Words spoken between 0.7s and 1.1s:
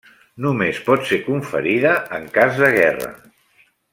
pot